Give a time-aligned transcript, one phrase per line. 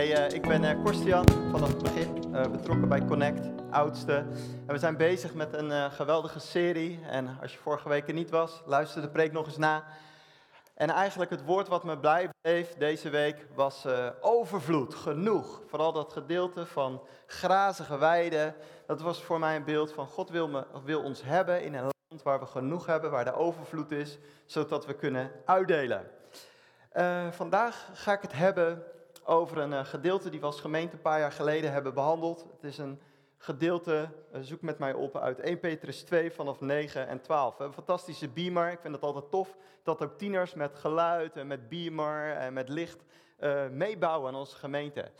[0.00, 4.14] Eh, ik ben uh, Korstian, vanaf het begin uh, betrokken bij Connect, oudste.
[4.66, 7.00] En we zijn bezig met een geweldige serie.
[7.08, 9.84] En als je vorige week er niet was, luister de preek nog eens na.
[10.74, 13.86] En eigenlijk het woord wat me blij bleef deze week was
[14.20, 15.62] overvloed, genoeg.
[15.66, 18.54] Vooral dat gedeelte van grazige weiden.
[18.86, 21.90] Dat was voor mij een beeld van God wil, me, wil ons hebben in een
[22.08, 26.10] land waar we genoeg hebben, waar de overvloed is, zodat we kunnen uitdelen.
[27.30, 28.84] vandaag ga ik het hebben
[29.30, 32.46] over een uh, gedeelte die we als gemeente een paar jaar geleden hebben behandeld.
[32.52, 33.00] Het is een
[33.36, 37.58] gedeelte, uh, zoek met mij op, uit 1 Petrus 2 vanaf 9 en 12.
[37.58, 41.68] Een fantastische beamer, ik vind het altijd tof dat ook tieners met geluid en met
[41.68, 43.04] beamer en met licht
[43.40, 45.10] uh, meebouwen aan onze gemeente.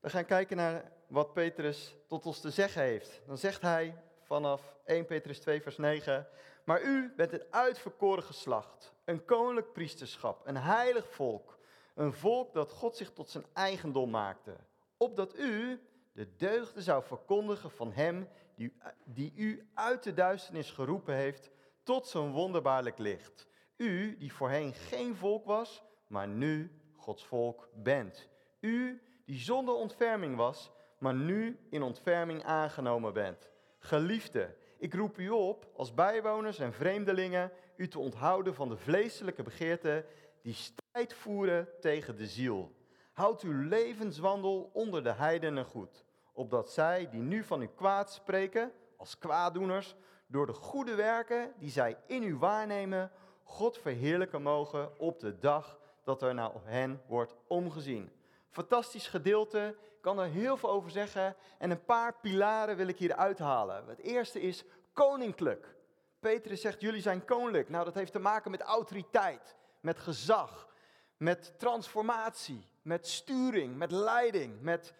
[0.00, 3.20] We gaan kijken naar wat Petrus tot ons te zeggen heeft.
[3.26, 6.26] Dan zegt hij vanaf 1 Petrus 2 vers 9,
[6.64, 11.58] maar u bent het uitverkoren geslacht, een koninklijk priesterschap, een heilig volk
[12.00, 14.56] een volk dat God zich tot zijn eigendom maakte.
[14.96, 15.80] Opdat u
[16.12, 18.72] de deugden zou verkondigen van hem die,
[19.04, 21.50] die u uit de duisternis geroepen heeft
[21.82, 23.48] tot zijn wonderbaarlijk licht.
[23.76, 28.28] U die voorheen geen volk was, maar nu Gods volk bent.
[28.60, 33.50] U die zonder ontferming was, maar nu in ontferming aangenomen bent.
[33.78, 39.42] Geliefde, ik roep u op als bijwoners en vreemdelingen u te onthouden van de vleeselijke
[39.42, 40.04] begeerten
[40.42, 40.54] die
[40.90, 42.72] strijd voeren tegen de ziel.
[43.12, 48.72] Houd uw levenswandel onder de heidenen goed, opdat zij die nu van u kwaad spreken,
[48.96, 49.94] als kwaaddoeners,
[50.26, 53.10] door de goede werken die zij in u waarnemen,
[53.42, 58.12] God verheerlijken mogen op de dag dat er naar hen wordt omgezien.
[58.48, 62.98] Fantastisch gedeelte, ik kan er heel veel over zeggen en een paar pilaren wil ik
[62.98, 63.88] hier uithalen.
[63.88, 65.74] Het eerste is koninklijk.
[66.20, 67.68] Petrus zegt, jullie zijn koninklijk.
[67.68, 70.68] Nou, dat heeft te maken met autoriteit met gezag,
[71.20, 74.94] met transformatie, met sturing, met leiding, met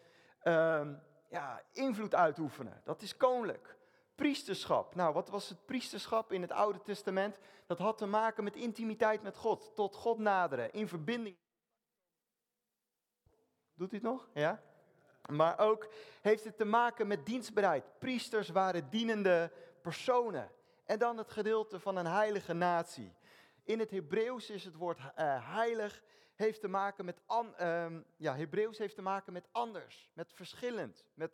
[0.44, 0.88] uh,
[1.28, 2.80] ja, invloed uitoefenen.
[2.84, 3.76] Dat is koninklijk.
[4.14, 4.94] Priesterschap.
[4.94, 7.38] Nou, wat was het priesterschap in het Oude Testament?
[7.66, 11.36] Dat had te maken met intimiteit met God, tot God naderen, in verbinding.
[13.74, 14.28] Doet u het nog?
[14.34, 14.62] Ja?
[15.30, 15.88] Maar ook
[16.22, 17.98] heeft het te maken met dienstbereid.
[17.98, 20.50] Priesters waren dienende personen.
[20.84, 23.12] En dan het gedeelte van een heilige natie.
[23.70, 25.04] In het Hebreeuws is het woord uh,
[25.54, 26.02] heilig
[26.34, 27.20] heeft te maken met
[27.60, 31.32] um, ja, Hebreeuws heeft te maken met anders, met verschillend, met,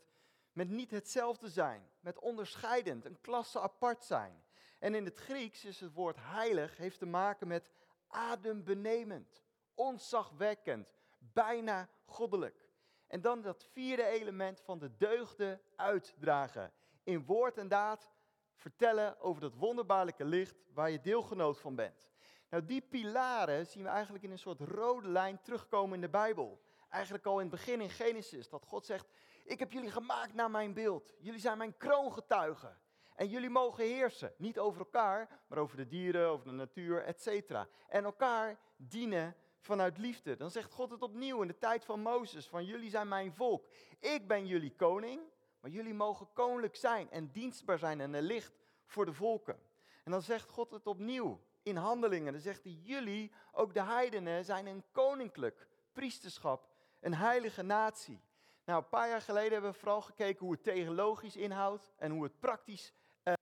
[0.53, 4.45] met niet hetzelfde zijn, met onderscheidend, een klasse apart zijn.
[4.79, 7.71] En in het Grieks is het woord heilig heeft te maken met
[8.09, 9.43] adembenemend,
[9.75, 12.69] onzagwekkend, bijna goddelijk.
[13.07, 16.73] En dan dat vierde element van de deugden uitdragen.
[17.03, 18.11] In woord en daad
[18.55, 22.09] vertellen over dat wonderbaarlijke licht waar je deelgenoot van bent.
[22.51, 26.61] Nou, die pilaren zien we eigenlijk in een soort rode lijn terugkomen in de Bijbel.
[26.89, 29.09] Eigenlijk al in het begin in Genesis, dat God zegt,
[29.45, 31.15] ik heb jullie gemaakt naar mijn beeld.
[31.19, 32.79] Jullie zijn mijn kroongetuigen.
[33.15, 37.51] En jullie mogen heersen, niet over elkaar, maar over de dieren, over de natuur, etc.
[37.89, 40.37] En elkaar dienen vanuit liefde.
[40.37, 43.67] Dan zegt God het opnieuw in de tijd van Mozes, van jullie zijn mijn volk.
[44.01, 45.21] Ik ben jullie koning,
[45.61, 48.53] maar jullie mogen koninklijk zijn en dienstbaar zijn en een licht
[48.87, 49.59] voor de volken.
[50.05, 52.33] En dan zegt God het opnieuw in handelingen.
[52.33, 56.69] Dan zegt hij, jullie, ook de heidenen, zijn een koninklijk priesterschap,
[57.01, 58.21] een heilige natie.
[58.65, 62.23] Nou, een paar jaar geleden hebben we vooral gekeken hoe het theologisch inhoudt en hoe
[62.23, 62.93] het praktisch
[63.25, 63.35] uh,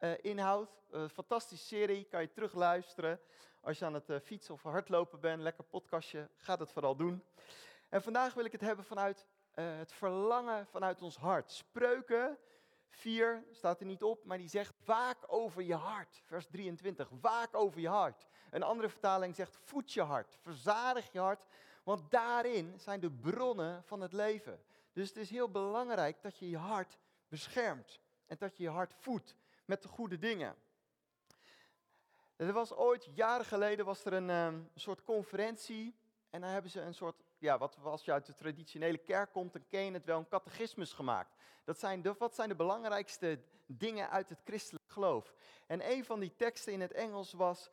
[0.00, 0.78] uh, inhoudt.
[0.92, 3.20] Uh, fantastische serie, kan je terugluisteren.
[3.60, 7.24] Als je aan het fietsen of hardlopen bent, lekker podcastje, ga dat vooral doen.
[7.88, 11.52] En vandaag wil ik het hebben vanuit het verlangen vanuit ons hart.
[11.52, 12.38] Spreuken
[12.90, 16.22] 4 staat er niet op, maar die zegt waak over je hart.
[16.24, 18.26] Vers 23, waak over je hart.
[18.50, 21.44] Een andere vertaling zegt voed je hart, verzadig je hart,
[21.82, 24.62] want daarin zijn de bronnen van het leven.
[24.92, 26.98] Dus het is heel belangrijk dat je je hart
[27.28, 29.34] beschermt en dat je je hart voedt
[29.64, 30.56] met de goede dingen.
[32.36, 35.94] Er was ooit, jaren geleden, was er een, ehm, soort conferentie
[36.30, 39.52] en dan hebben ze een soort, ja, wat, als je uit de traditionele kerk komt,
[39.52, 41.34] dan ken het wel, een catechismus gemaakt.
[41.64, 45.34] Dat zijn de, wat zijn de belangrijkste dingen uit het christelijk geloof?
[45.66, 47.70] En een van die teksten in het Engels was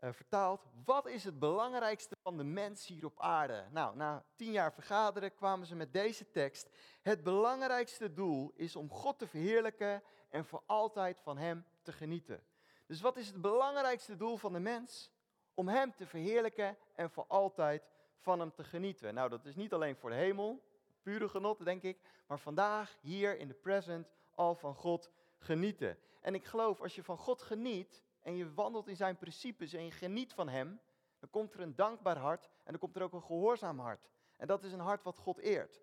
[0.00, 3.64] uh, vertaald, wat is het belangrijkste van de mens hier op aarde?
[3.70, 6.70] Nou, na tien jaar vergaderen kwamen ze met deze tekst.
[7.02, 12.44] Het belangrijkste doel is om God te verheerlijken en voor altijd van Hem te genieten.
[12.86, 15.12] Dus wat is het belangrijkste doel van de mens?
[15.54, 17.82] Om Hem te verheerlijken en voor altijd
[18.18, 19.14] van Hem te genieten.
[19.14, 20.62] Nou, dat is niet alleen voor de hemel,
[21.02, 21.98] pure genot, denk ik.
[22.26, 25.98] Maar vandaag, hier in de present, al van God genieten.
[26.20, 29.84] En ik geloof, als je van God geniet en je wandelt in zijn principes en
[29.84, 30.80] je geniet van Hem,
[31.18, 34.10] dan komt er een dankbaar hart en dan komt er ook een gehoorzaam hart.
[34.36, 35.80] En dat is een hart wat God eert.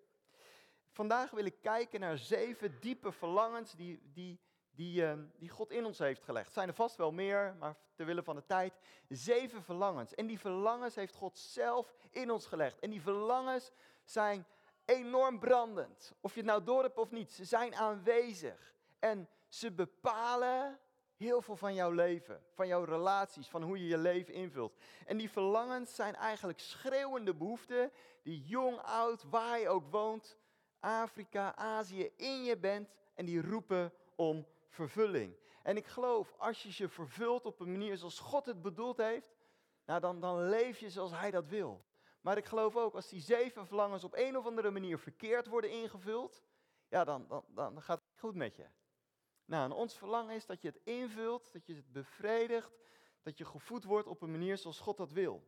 [0.92, 4.40] Vandaag wil ik kijken naar zeven diepe verlangens die, die,
[4.82, 6.46] die, uh, die God in ons heeft gelegd.
[6.46, 8.74] Het zijn er vast wel meer, maar ter wille van de tijd.
[9.08, 10.16] Zeven verlangens.
[10.16, 12.80] En die verlangens heeft God zelf in ons gelegd.
[12.80, 13.72] En die verlangens
[14.04, 14.46] zijn
[14.86, 16.14] enorm brandend.
[16.22, 18.74] Of je het nou door hebt of niet, ze zijn aanwezig.
[19.00, 20.80] En ze bepalen
[21.18, 24.76] heel veel van jouw leven, van jouw relaties, van hoe je je leven invult.
[25.06, 27.92] En die verlangens zijn eigenlijk schreeuwende behoeften
[28.24, 30.38] die jong, oud, waar je ook woont,
[30.80, 35.36] Afrika, Azië, in je bent en die roepen om vervulling.
[35.64, 39.36] En ik geloof, als je ze vervult op een manier zoals God het bedoeld heeft,
[39.86, 41.86] nou dan, dan leef je zoals Hij dat wil.
[42.22, 45.72] Maar ik geloof ook, als die zeven verlangens op een of andere manier verkeerd worden
[45.72, 46.44] ingevuld,
[46.88, 48.66] ja, dan, dan, dan gaat het goed met je.
[49.46, 52.80] Nou, en ons verlangen is dat je het invult, dat je het bevredigt,
[53.22, 55.44] dat je gevoed wordt op een manier zoals God dat wil.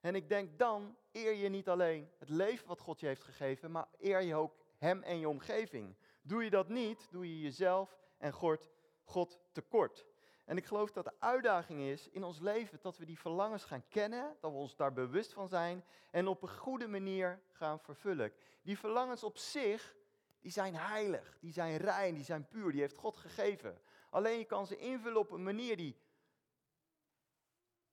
[0.00, 3.70] En ik denk dan eer je niet alleen het leven wat God je heeft gegeven,
[3.70, 5.96] maar eer je ook Hem en je omgeving.
[6.28, 8.68] Doe je dat niet, doe je jezelf en God,
[9.04, 10.06] God tekort.
[10.44, 13.88] En ik geloof dat de uitdaging is in ons leven dat we die verlangens gaan
[13.88, 18.32] kennen, dat we ons daar bewust van zijn en op een goede manier gaan vervullen.
[18.62, 19.96] Die verlangens op zich,
[20.40, 23.80] die zijn heilig, die zijn rein, die zijn puur, die heeft God gegeven.
[24.10, 25.96] Alleen je kan ze invullen op een manier die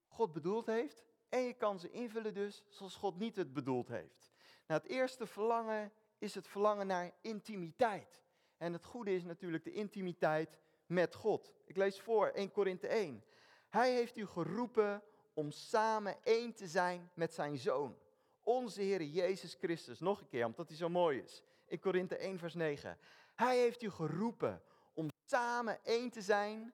[0.08, 4.32] God bedoeld heeft en je kan ze invullen dus zoals God niet het bedoeld heeft.
[4.68, 8.25] Nou, het eerste verlangen is het verlangen naar intimiteit.
[8.57, 11.54] En het goede is natuurlijk de intimiteit met God.
[11.66, 13.24] Ik lees voor 1 Korinthe 1.
[13.69, 15.04] Hij heeft u geroepen
[15.34, 17.98] om samen één te zijn met zijn zoon,
[18.44, 20.00] onze Heer Jezus Christus.
[20.00, 21.44] Nog een keer, omdat hij zo mooi is.
[21.66, 22.98] In Korinthe 1 vers 9.
[23.36, 24.62] Hij heeft u geroepen
[24.94, 26.74] om samen één te zijn,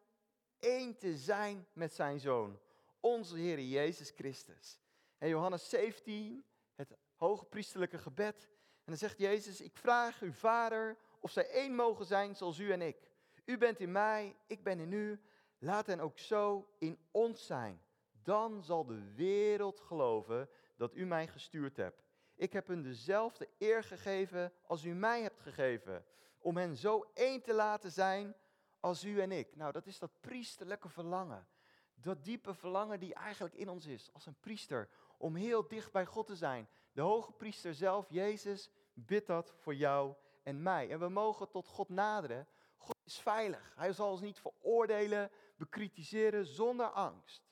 [0.59, 2.59] één te zijn met zijn zoon,
[2.99, 4.79] onze Heer Jezus Christus.
[5.17, 6.45] En Johannes 17,
[6.75, 8.49] het hoge priesterlijke gebed.
[8.51, 12.71] En dan zegt Jezus, ik vraag u, Vader, of zij één mogen zijn zoals u
[12.71, 13.09] en ik.
[13.45, 15.21] U bent in mij, ik ben in u.
[15.57, 17.81] Laat hen ook zo in ons zijn.
[18.23, 22.03] Dan zal de wereld geloven dat u mij gestuurd hebt.
[22.35, 26.05] Ik heb hun dezelfde eer gegeven als u mij hebt gegeven.
[26.37, 28.35] Om hen zo één te laten zijn
[28.79, 29.55] als u en ik.
[29.55, 31.47] Nou, dat is dat priesterlijke verlangen.
[31.93, 36.05] Dat diepe verlangen die eigenlijk in ons is, als een priester, om heel dicht bij
[36.05, 36.67] God te zijn.
[36.91, 40.89] De hoge priester zelf, Jezus, bidt dat voor jou en mij.
[40.89, 42.47] En we mogen tot God naderen.
[42.77, 43.73] God is veilig.
[43.75, 47.49] Hij zal ons niet veroordelen, bekritiseren zonder angst.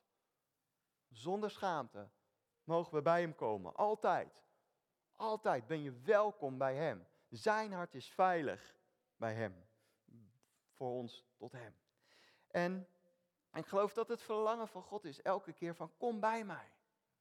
[1.09, 2.09] Zonder schaamte
[2.63, 3.75] mogen we bij Hem komen.
[3.75, 4.43] Altijd.
[5.15, 7.07] Altijd ben je welkom bij Hem.
[7.29, 8.75] Zijn hart is veilig
[9.15, 9.67] bij Hem.
[10.71, 11.75] Voor ons tot Hem.
[12.47, 12.87] En
[13.53, 16.71] ik geloof dat het verlangen van God is elke keer van kom bij mij.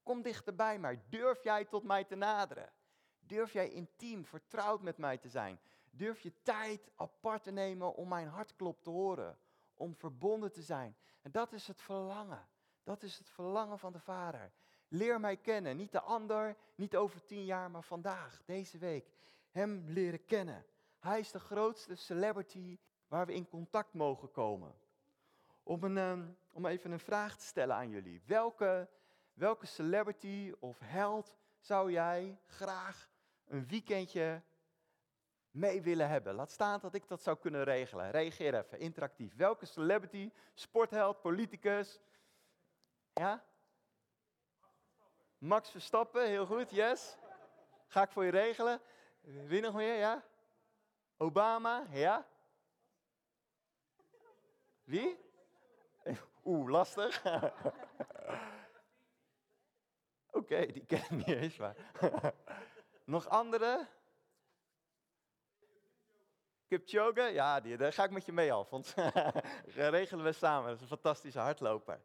[0.03, 1.01] Kom dichter bij mij.
[1.09, 2.73] Durf jij tot mij te naderen?
[3.29, 5.59] Durf jij intiem, vertrouwd met mij te zijn?
[5.91, 9.37] Durf je tijd apart te nemen om mijn hartklop te horen?
[9.73, 10.95] Om verbonden te zijn?
[11.21, 12.47] En dat is het verlangen.
[12.83, 14.51] Dat is het verlangen van de Vader.
[14.87, 15.77] Leer mij kennen.
[15.77, 19.11] Niet de ander, niet over tien jaar, maar vandaag, deze week.
[19.51, 20.65] Hem leren kennen.
[20.99, 24.73] Hij is de grootste celebrity waar we in contact mogen komen.
[25.63, 28.21] Om, een, ehm, om even een vraag te stellen aan jullie.
[28.25, 28.89] Welke,
[29.33, 33.09] welke celebrity of held zou jij graag
[33.49, 34.41] een weekendje
[35.51, 36.33] mee willen hebben?
[36.33, 38.11] Laat staan dat ik dat zou kunnen regelen.
[38.11, 39.35] Reageer even, interactief.
[39.35, 41.99] Welke celebrity, sportheld, politicus?
[43.13, 43.43] Ja?
[45.37, 47.17] Max Verstappen, heel goed, yes.
[47.87, 48.81] Ga ik voor je regelen.
[49.21, 50.23] Wie nog meer, ja?
[51.17, 52.27] Obama, ja?
[54.83, 55.19] Wie?
[56.43, 57.23] Oeh, lastig.
[60.31, 61.75] Oké, die ken ik niet eens, maar...
[63.09, 63.87] Nog andere?
[66.67, 67.21] Kipchoge?
[67.21, 68.95] Ja, die, daar ga ik met je mee af, want
[69.65, 70.67] regelen we samen.
[70.67, 72.01] Dat is een fantastische hardloper.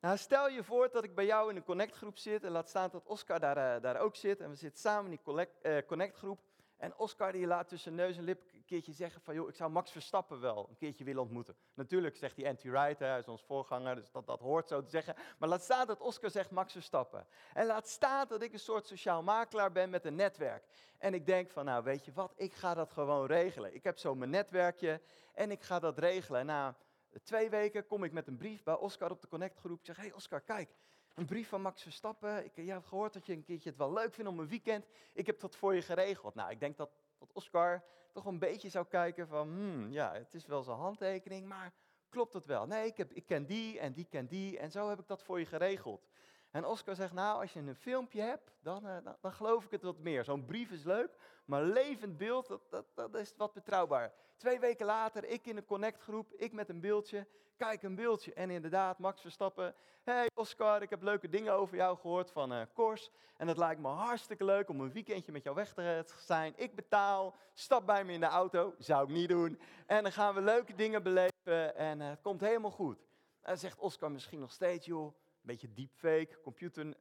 [0.00, 2.90] Nou, stel je voor dat ik bij jou in een connectgroep zit en laat staan
[2.90, 4.40] dat Oscar daar, uh, daar ook zit.
[4.40, 6.40] En we zitten samen in die uh, connectgroep.
[6.76, 9.34] En Oscar die laat tussen neus en lip een keertje zeggen van...
[9.34, 11.56] joh, ik zou Max Verstappen wel een keertje willen ontmoeten.
[11.74, 15.14] Natuurlijk zegt hij anti-right, hij is ons voorganger, dus dat, dat hoort zo te zeggen.
[15.38, 17.26] Maar laat staan dat Oscar zegt Max Verstappen.
[17.54, 20.64] En laat staan dat ik een soort sociaal makelaar ben met een netwerk.
[20.98, 23.74] En ik denk van, nou weet je wat, ik ga dat gewoon regelen.
[23.74, 25.00] Ik heb zo mijn netwerkje
[25.34, 26.46] en ik ga dat regelen.
[26.46, 26.76] Na
[27.22, 29.78] twee weken kom ik met een brief bij Oscar op de connectgroep.
[29.78, 30.74] Ik zeg, hey Oscar, kijk,
[31.14, 32.44] een brief van Max Verstappen.
[32.44, 34.86] Ik, je hebt gehoord dat je een keertje het wel leuk vindt om een weekend.
[35.12, 36.34] Ik heb dat voor je geregeld.
[36.34, 40.34] Nou, ik denk dat, dat Oscar toch een beetje zou kijken van, hmm, ja, het
[40.34, 41.72] is wel zijn handtekening, maar
[42.08, 42.66] klopt het wel?
[42.66, 45.22] Nee, ik, heb, ik ken die en die ken die en zo heb ik dat
[45.22, 46.08] voor je geregeld.
[46.52, 49.70] En Oscar zegt, nou, als je een filmpje hebt, dan, uh, dan, dan, geloof ik
[49.70, 50.24] het wat meer.
[50.24, 51.10] Zo'n brief is leuk,
[51.44, 54.12] maar levend beeld, dat, dat, dat is wat betrouwbaar.
[54.36, 58.32] Twee weken later, ik in een connectgroep, ik met een beeldje, kijk een beeldje.
[58.32, 62.62] En inderdaad, Max Verstappen, hey Oscar, ik heb leuke dingen over jou gehoord van uh,
[62.72, 63.10] Kors.
[63.36, 66.52] En het lijkt me hartstikke leuk om een weekendje met jou weg te zijn.
[66.56, 69.60] Ik betaal, stap bij me in de auto, zou ik niet doen.
[69.86, 72.98] En dan gaan we leuke dingen beleven en uh, het komt helemaal goed.
[73.40, 76.94] En dan zegt Oscar misschien nog steeds, joh, beetje deepfake, computer.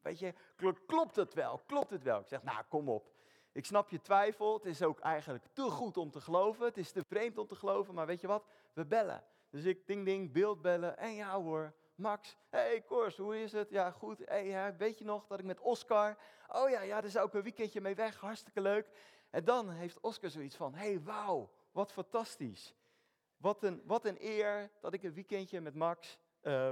[0.00, 0.34] Weet je,
[0.86, 1.60] klopt het wel?
[1.66, 2.20] Klopt het wel?
[2.20, 3.14] Ik zeg, nou, kom op.
[3.52, 4.54] Ik snap je twijfel.
[4.54, 6.64] Het is ook eigenlijk te goed om te geloven.
[6.64, 7.94] Het is te vreemd om te geloven.
[7.94, 8.46] Maar weet je wat?
[8.72, 9.24] We bellen.
[9.50, 10.98] Dus ik ding ding, beeld bellen.
[10.98, 12.36] En ja hoor, Max.
[12.48, 13.70] hey, Kors, hoe is het?
[13.70, 14.18] Ja, goed.
[14.24, 16.16] Hey, weet je nog dat ik met Oscar...
[16.48, 18.20] Oh ja, ja, daar zou ik een weekendje mee weg.
[18.20, 18.90] Hartstikke leuk.
[19.30, 20.74] En dan heeft Oscar zoiets van...
[20.74, 22.74] hey, wauw, wat fantastisch.
[23.36, 26.18] Wat een, wat een eer dat ik een weekendje met Max...
[26.42, 26.70] Uh,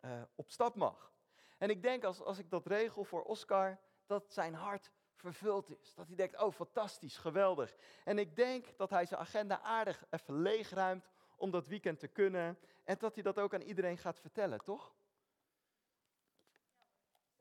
[0.00, 1.12] uh, op stap mag.
[1.58, 5.94] En ik denk als, als ik dat regel voor Oscar, dat zijn hart vervuld is.
[5.94, 7.76] Dat hij denkt, oh fantastisch, geweldig.
[8.04, 12.58] En ik denk dat hij zijn agenda aardig even leegruimt om dat weekend te kunnen.
[12.84, 14.92] En dat hij dat ook aan iedereen gaat vertellen, toch?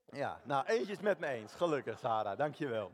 [0.06, 1.54] Ja, nou eentje is met me eens.
[1.54, 2.92] Gelukkig, Sarah, dankjewel.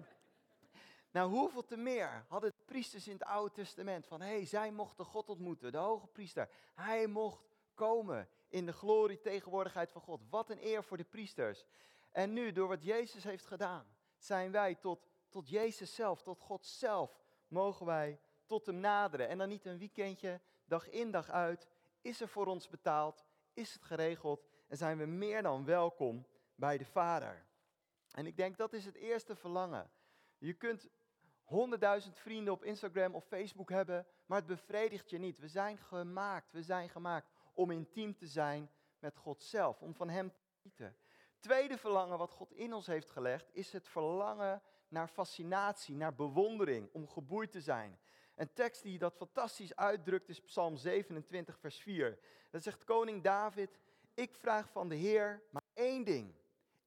[1.11, 4.71] Nou, hoeveel te meer hadden de priesters in het Oude Testament van, hé, hey, zij
[4.71, 6.49] mochten God ontmoeten, de hoge priester.
[6.73, 7.43] Hij mocht
[7.73, 10.21] komen in de glorie, tegenwoordigheid van God.
[10.29, 11.65] Wat een eer voor de priesters.
[12.11, 13.85] En nu, door wat Jezus heeft gedaan,
[14.17, 19.27] zijn wij tot, tot Jezus zelf, tot God zelf, mogen wij tot hem naderen.
[19.27, 21.67] En dan niet een weekendje, dag in, dag uit.
[22.01, 23.25] Is er voor ons betaald?
[23.53, 24.45] Is het geregeld?
[24.67, 27.45] En zijn we meer dan welkom bij de Vader?
[28.11, 29.91] En ik denk dat is het eerste verlangen.
[30.37, 30.89] Je kunt
[31.43, 35.39] honderdduizend vrienden op Instagram of Facebook hebben, maar het bevredigt je niet.
[35.39, 38.69] We zijn gemaakt, we zijn gemaakt om intiem te zijn
[38.99, 40.95] met God zelf, om van Hem te genieten.
[41.39, 46.89] Tweede verlangen wat God in ons heeft gelegd, is het verlangen naar fascinatie, naar bewondering,
[46.91, 47.99] om geboeid te zijn.
[48.35, 52.19] Een tekst die dat fantastisch uitdrukt is Psalm 27, vers 4.
[52.49, 53.79] Dat zegt koning David,
[54.13, 56.33] ik vraag van de Heer maar één ding.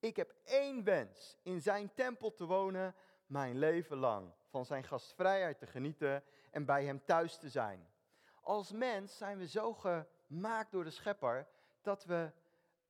[0.01, 2.95] Ik heb één wens, in zijn tempel te wonen
[3.27, 4.33] mijn leven lang.
[4.49, 7.89] Van zijn gastvrijheid te genieten en bij hem thuis te zijn.
[8.41, 11.47] Als mens zijn we zo ge gemaakt door de schepper,
[11.82, 12.32] dat we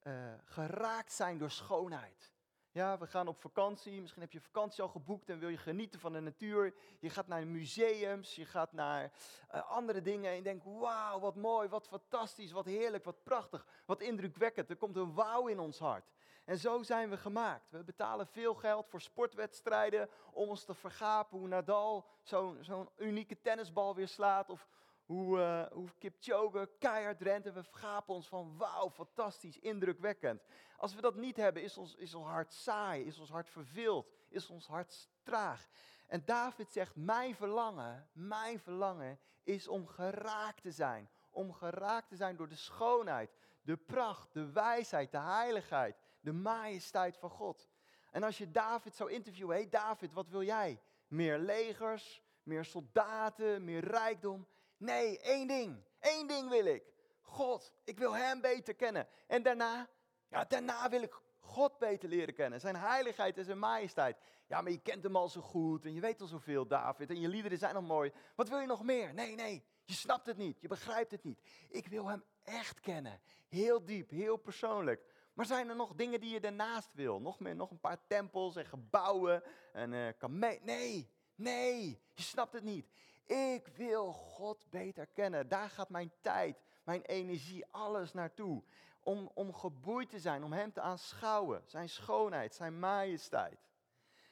[0.02, 0.12] uh,
[0.45, 2.37] geraakt zijn door schoonheid.
[2.71, 6.00] Ja, we gaan op vakantie, misschien heb je vakantie al geboekt en wil je genieten
[6.00, 6.75] van de natuur.
[7.00, 9.12] Je gaat naar museums, je gaat naar
[9.54, 13.66] uh, andere dingen en je denkt, wauw, wat mooi, wat fantastisch, wat heerlijk, wat prachtig,
[13.87, 14.71] wat indrukwekkend.
[14.71, 16.11] Er komt een wauw in ons hart.
[16.45, 17.71] En zo zijn we gemaakt.
[17.71, 23.40] We betalen veel geld voor sportwedstrijden om ons te vergapen hoe Nadal zo'n zo'n unieke
[23.40, 24.68] tennisbal weer slaat of
[25.09, 30.43] hoe, uh, hoe Kipchoge keihard rent en we vergapen ons van wauw, fantastisch, indrukwekkend.
[30.77, 34.12] Als we dat niet hebben, is ons, is ons hart saai, is ons hart verveeld,
[34.29, 35.69] is ons hart traag.
[36.07, 41.11] En David zegt, mijn verlangen, mijn verlangen is om geraakt te zijn.
[41.31, 47.17] Om geraakt te zijn door de schoonheid, de pracht, de wijsheid, de heiligheid, de majesteit
[47.17, 47.69] van God.
[48.11, 50.81] En als je David zou interviewen, hé hey David, wat wil jij?
[51.07, 54.47] Meer legers, meer soldaten, meer rijkdom?
[54.79, 55.83] Nee, één ding.
[56.01, 56.83] Eén ding wil ik.
[57.21, 57.73] God.
[57.85, 59.09] Ik wil Hem beter kennen.
[59.27, 59.89] En daarna,
[60.29, 62.61] ja, daarna wil ik God beter leren kennen.
[62.61, 64.17] Zijn heiligheid en zijn majesteit.
[64.47, 67.11] Ja, maar je kent hem al zo goed en je weet al zoveel, David.
[67.11, 68.13] En je liederen zijn al mooi.
[68.35, 69.15] Wat wil je nog meer?
[69.15, 69.65] Nee, nee.
[69.85, 70.61] Je snapt het niet.
[70.61, 71.41] Je begrijpt het niet.
[71.69, 73.21] Ik wil hem echt kennen.
[73.49, 75.03] Heel diep, heel persoonlijk.
[75.35, 77.21] Maar zijn er nog dingen die je daarnaast wil?
[77.21, 79.43] Nog meer, nog een paar tempels en gebouwen
[79.73, 82.01] en uh, Nee, nee.
[82.15, 82.87] Je snapt het niet.
[83.29, 85.49] Ik wil God beter kennen.
[85.49, 88.63] Daar gaat mijn tijd, mijn energie, alles naartoe.
[89.03, 91.63] Om, om geboeid te zijn, om Hem te aanschouwen.
[91.67, 93.69] Zijn schoonheid, zijn majesteit.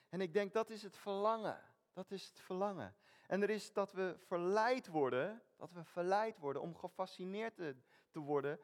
[0.09, 1.61] En ik denk dat is het verlangen.
[1.93, 2.95] Dat is het verlangen.
[3.27, 7.77] En er is dat we verleid worden, dat we verleid worden om gefascineerd te,
[8.11, 8.61] te worden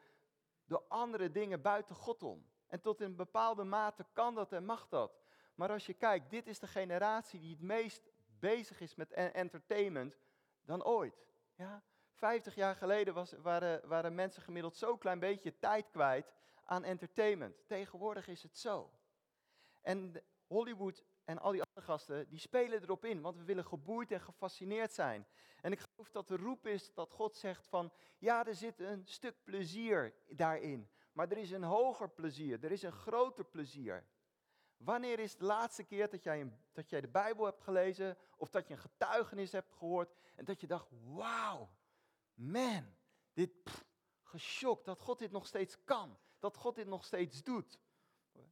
[0.65, 2.45] door andere dingen buiten God om.
[2.67, 5.21] En tot in bepaalde mate kan dat en mag dat.
[5.55, 8.09] Maar als je kijkt, dit is de generatie die het meest
[8.39, 10.17] bezig is met entertainment
[10.65, 11.25] dan ooit.
[11.55, 11.83] Ja?
[12.13, 16.33] 50 jaar geleden was, waren, waren mensen gemiddeld zo'n klein beetje tijd kwijt
[16.65, 17.67] aan entertainment.
[17.67, 18.91] Tegenwoordig is het zo.
[19.81, 24.11] En Hollywood en al die andere gasten, die spelen erop in, want we willen geboeid
[24.11, 25.27] en gefascineerd zijn.
[25.61, 29.05] En ik geloof dat de roep is dat God zegt van, ja, er zit een
[29.05, 34.05] stuk plezier daarin, maar er is een hoger plezier, er is een groter plezier.
[34.77, 38.49] Wanneer is de laatste keer dat jij, een, dat jij de Bijbel hebt gelezen of
[38.49, 41.69] dat je een getuigenis hebt gehoord en dat je dacht, wauw,
[42.33, 42.95] man,
[43.33, 43.51] dit,
[44.23, 47.79] geschokt dat God dit nog steeds kan, dat God dit nog steeds doet.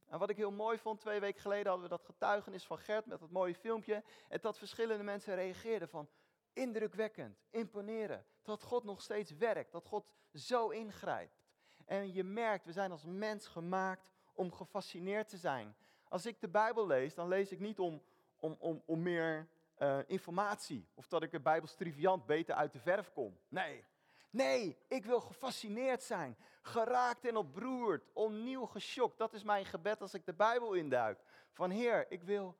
[0.06, 3.06] En wat ik heel mooi vond, twee weken geleden hadden we dat getuigenis van Gert
[3.06, 4.04] met dat mooie filmpje.
[4.28, 6.08] En dat verschillende mensen reageerden van
[6.52, 8.26] indrukwekkend, imponeren.
[8.42, 11.42] Dat God nog steeds werkt, dat God zo ingrijpt.
[11.84, 15.76] En je merkt, we zijn als mens gemaakt om gefascineerd te zijn.
[16.12, 18.02] Als ik de Bijbel lees, dan lees ik niet om,
[18.36, 20.88] om, om, om meer uh, informatie.
[20.94, 23.38] Of dat ik de Bijbels triviant beter uit de verf kom.
[23.48, 23.84] Nee,
[24.30, 29.18] Nee, ik wil gefascineerd zijn, geraakt en opbroerd, opnieuw geschokt.
[29.18, 31.18] Dat is mijn gebed als ik de Bijbel induik.
[31.50, 32.56] Van Heer, ik wil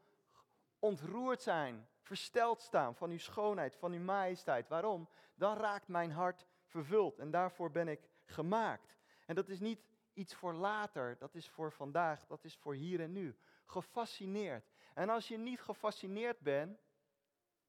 [0.78, 4.68] ontroerd zijn, versteld staan van uw schoonheid, van uw majesteit.
[4.68, 5.08] Waarom?
[5.34, 8.96] Dan raakt mijn hart vervuld en daarvoor ben ik gemaakt.
[9.26, 9.80] En dat is niet
[10.12, 13.36] iets voor later, dat is voor vandaag, dat is voor hier en nu.
[13.64, 14.70] Gefascineerd.
[14.94, 16.80] En als je niet gefascineerd bent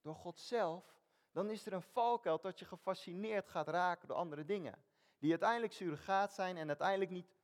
[0.02, 4.46] door God zelf, dan is er een valkuil dat je gefascineerd gaat raken door andere
[4.46, 4.84] dingen.
[5.20, 7.36] Die uiteindelijk surrogaat zijn en uiteindelijk niet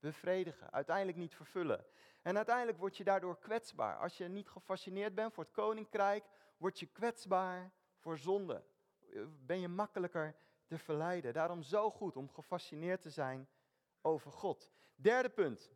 [0.00, 1.86] bevredigen, uiteindelijk niet vervullen.
[2.22, 3.98] En uiteindelijk word je daardoor kwetsbaar.
[3.98, 6.24] Als je niet gefascineerd bent voor het koninkrijk,
[6.56, 8.64] word je kwetsbaar voor zonde.
[9.46, 11.32] Ben je makkelijker te verleiden.
[11.32, 13.48] Daarom zo goed om gefascineerd te zijn
[14.04, 14.70] over God.
[14.94, 15.72] Derde punt.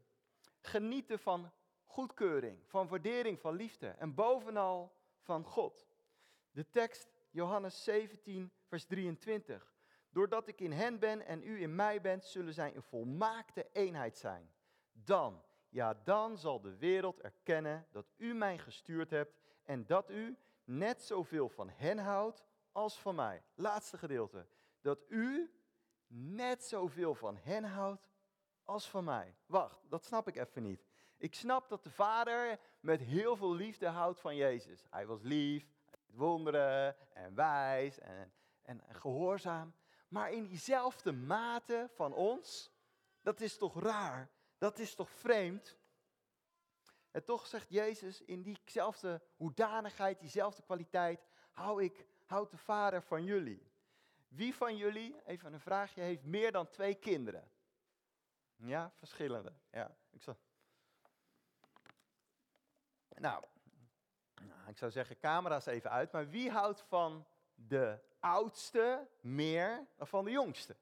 [0.61, 1.53] Genieten van
[1.85, 3.89] goedkeuring, van waardering, van liefde.
[3.89, 5.87] En bovenal van God.
[6.51, 9.75] De tekst Johannes 17, vers 23.
[10.11, 14.19] Doordat ik in hen ben en u in mij bent, zullen zij een volmaakte eenheid
[14.19, 14.51] zijn.
[14.93, 20.39] Dan, ja, dan zal de wereld erkennen dat u mij gestuurd hebt en dat u
[20.65, 23.43] net zoveel van hen houdt als van mij.
[23.55, 24.47] Laatste gedeelte.
[24.81, 25.53] Dat u
[26.07, 28.09] net zoveel van hen houdt
[28.69, 29.35] als van mij.
[29.47, 30.87] Wacht, dat snap ik even niet.
[31.17, 34.85] Ik snap dat de Vader met heel veel liefde houdt van Jezus.
[34.91, 35.67] Hij was lief,
[36.07, 38.33] wonderen en wijs en,
[38.63, 39.75] en, gehoorzaam.
[40.09, 42.73] Maar in diezelfde mate van ons,
[43.23, 45.77] dat is toch raar, dat is toch vreemd.
[47.11, 53.25] En toch zegt Jezus in diezelfde hoedanigheid, diezelfde kwaliteit, hou ik, houd de Vader van
[53.25, 53.67] jullie.
[54.29, 57.51] Wie van jullie, even een vraagje, heeft meer dan twee kinderen?
[58.59, 59.53] Ja, verschillende.
[59.71, 60.37] Ja, ik zal...
[63.09, 63.45] Nou,
[64.43, 66.13] nou, ik zou zeggen, camera's even uit.
[66.13, 70.77] Maar wie houdt van de oudste meer dan van de jongste?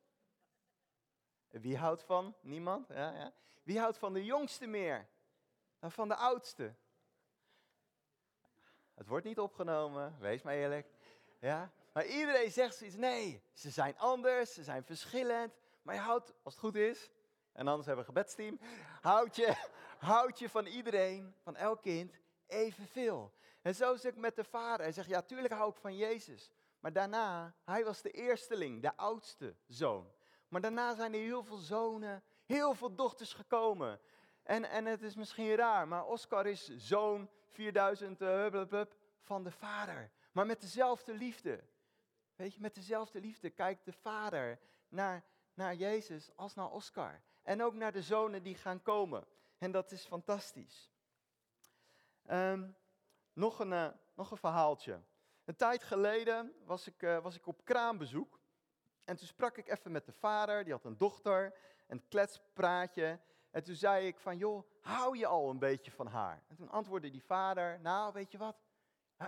[1.49, 2.37] Wie houdt van?
[2.41, 2.89] Niemand?
[2.89, 3.33] Ja, ja.
[3.62, 5.09] Wie houdt van de jongste meer
[5.79, 6.75] dan van de oudste?
[8.95, 10.87] Het wordt niet opgenomen, wees maar eerlijk.
[11.39, 11.73] Ja?
[11.93, 15.55] Maar iedereen zegt zoiets, nee, ze zijn anders, ze zijn verschillend.
[15.83, 17.11] Maar je houdt, als het goed is,
[17.57, 18.59] en anders hebben we een gebedsteam,
[19.01, 19.55] houd je,
[19.99, 23.33] houd je van iedereen, van elk kind, evenveel.
[23.62, 24.81] En zo is het met de vader.
[24.81, 26.51] Hij zegt, ja, tuurlijk hou ik van Jezus.
[26.81, 30.12] Maar daarna, hij was de eersteling, de oudste zoon.
[30.49, 34.01] Maar daarna zijn er heel veel zonen, heel veel dochters gekomen.
[34.42, 38.83] En, en het is misschien raar, maar Oscar is zoon 4000 uh,
[39.21, 40.11] van de vader.
[40.33, 41.64] Maar met dezelfde liefde.
[42.37, 47.23] Weet je, met dezelfde liefde kijkt de vader naar, naar Jezus als naar Oscar.
[47.46, 49.26] En ook naar de zonen die gaan komen.
[49.59, 50.90] En dat is fantastisch.
[52.30, 52.76] Um,
[53.32, 55.00] nog, een, uh, nog een verhaaltje.
[55.44, 58.40] Een tijd geleden was ik, uh, was ik op kraambezoek.
[59.04, 63.20] En toen sprak ik even met de vader, die had een dochter, een kletspraatje.
[63.50, 66.42] En toen zei ik van, joh, hou je al een beetje van haar?
[66.48, 68.56] En toen antwoordde die vader, nou, weet je wat?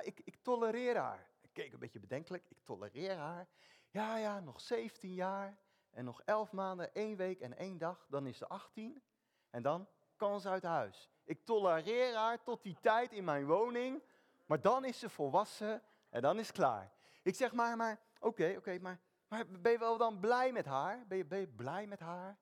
[0.02, 1.31] Ik, ik tolereer haar.
[1.40, 3.48] Ik keek een beetje bedenkelijk, ik tolereer haar.
[3.90, 5.59] Ja, ja, nog 17 jaar
[5.90, 9.03] en nog 11 maanden, 1 week en 1 dag, dan is ze 18.
[9.51, 11.11] En dan kan ze uit huis.
[11.24, 14.03] Ik tolereer haar tot die tijd in mijn woning,
[14.46, 16.92] maar dan is ze volwassen en dan is het klaar.
[17.22, 19.01] Ik zeg maar, maar oké, oké, maar,
[19.48, 21.07] ben je wel dan blij met haar?
[21.07, 22.38] Ben je, ben je blij met haar?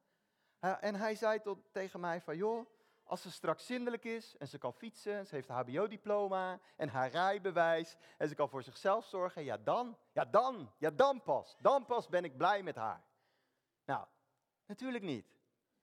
[0.60, 2.66] en hij zei tot, tegen mij van, joh,
[3.06, 7.10] als ze straks zindelijk is en ze kan fietsen, ze heeft een hbo-diploma en haar
[7.10, 11.86] rijbewijs en ze kan voor zichzelf zorgen, ja dan, ja dan, ja dan pas, dan
[11.86, 13.04] pas ben ik blij met haar.
[13.86, 14.06] Nou,
[14.66, 15.26] natuurlijk niet.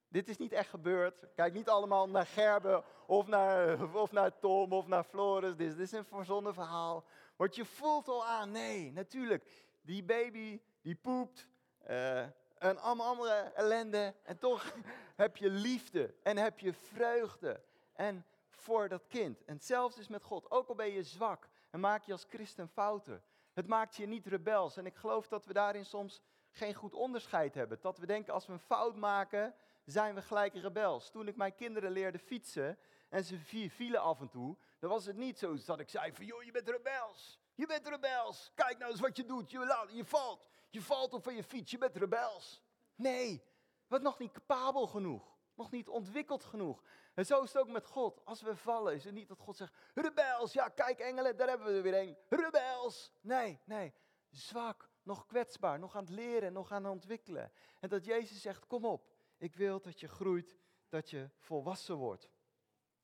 [0.07, 1.25] Dit is niet echt gebeurd.
[1.35, 5.55] Kijk niet allemaal naar Gerben of naar, of naar Tom of naar Floris.
[5.55, 7.05] Dit, is een verzonnen verhaal.
[7.35, 9.45] Want je voelt al aan, nee, natuurlijk.
[9.81, 11.47] Die baby, die poept.
[11.89, 12.19] Uh,
[12.57, 14.13] en allemaal andere ellende.
[14.23, 14.73] En toch
[15.15, 17.63] heb je liefde en heb je vreugde.
[17.93, 19.43] En voor dat kind.
[19.43, 20.51] En hetzelfde is met God.
[20.51, 23.23] Ook al ben je zwak en maak je als christen fouten.
[23.53, 24.77] Het maakt je niet rebels.
[24.77, 26.21] En ik geloof dat we daarin soms
[26.53, 27.77] geen goed onderscheid hebben.
[27.81, 31.09] Dat we denken als we een fout maken, zijn we gelijk rebels.
[31.09, 32.77] Toen ik mijn kinderen leerde fietsen
[33.09, 33.39] en ze
[33.69, 36.51] vielen af en toe, dan was het niet zo dat ik zei van, joh, je
[36.51, 37.39] bent rebels.
[37.55, 38.51] Je bent rebels.
[38.55, 39.51] Kijk nou eens wat je doet.
[39.51, 40.47] Je, je valt.
[40.69, 41.71] Je valt op van je fiets.
[41.71, 42.61] Je bent rebels.
[42.95, 43.43] Nee,
[43.87, 45.37] wat nog niet capabel genoeg.
[45.55, 46.83] nog niet ontwikkeld genoeg.
[47.13, 48.25] En zo is het ook met God.
[48.25, 51.67] Als we vallen, is het niet dat God zegt, rebels, ja kijk engelen, daar hebben
[51.67, 52.17] we er weer een.
[52.29, 53.11] Rebels.
[53.21, 53.93] Nee, nee,
[54.29, 57.51] zwak, nog kwetsbaar, nog aan het leren, nog aan het ontwikkelen.
[57.79, 60.55] En dat Jezus zegt, kom op, ik wil dat je groeit,
[60.89, 62.29] dat je volwassen wordt.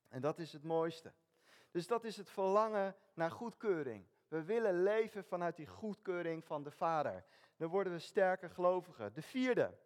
[0.07, 1.13] En dat is het mooiste.
[1.71, 4.07] Dus dat is het verlangen naar goedkeuring.
[4.27, 7.25] We willen leven vanuit die goedkeuring van de Vader.
[7.57, 9.13] Dan worden we sterker gelovigen.
[9.13, 9.77] De vierde.